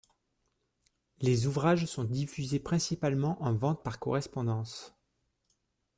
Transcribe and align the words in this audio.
Les 1.19 1.45
ouvrages 1.45 1.85
sont 1.85 2.03
diffusés 2.05 2.57
principalement 2.59 3.39
en 3.43 3.53
Vente 3.53 3.83
par 3.83 3.99
correspondance. 3.99 4.95